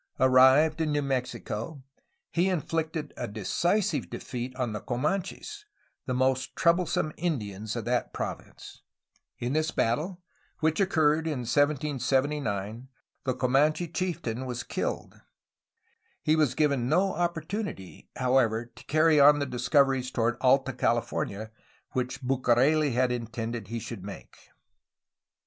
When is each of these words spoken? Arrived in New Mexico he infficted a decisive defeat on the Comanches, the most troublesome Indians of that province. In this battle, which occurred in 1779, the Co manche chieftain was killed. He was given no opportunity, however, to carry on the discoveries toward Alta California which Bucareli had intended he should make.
Arrived 0.19 0.81
in 0.81 0.91
New 0.91 1.01
Mexico 1.03 1.83
he 2.31 2.49
infficted 2.49 3.13
a 3.17 3.27
decisive 3.27 4.09
defeat 4.09 4.51
on 4.55 4.73
the 4.73 4.79
Comanches, 4.79 5.63
the 6.07 6.13
most 6.15 6.55
troublesome 6.55 7.13
Indians 7.17 7.75
of 7.75 7.85
that 7.85 8.11
province. 8.11 8.81
In 9.37 9.53
this 9.53 9.69
battle, 9.69 10.19
which 10.59 10.79
occurred 10.79 11.27
in 11.27 11.41
1779, 11.41 12.87
the 13.25 13.35
Co 13.35 13.47
manche 13.47 13.93
chieftain 13.93 14.47
was 14.47 14.63
killed. 14.63 15.21
He 16.23 16.35
was 16.35 16.55
given 16.55 16.89
no 16.89 17.13
opportunity, 17.13 18.09
however, 18.15 18.65
to 18.73 18.83
carry 18.85 19.19
on 19.19 19.37
the 19.37 19.45
discoveries 19.45 20.09
toward 20.09 20.35
Alta 20.41 20.73
California 20.73 21.51
which 21.91 22.23
Bucareli 22.23 22.93
had 22.93 23.11
intended 23.11 23.67
he 23.67 23.77
should 23.77 24.03
make. 24.03 24.35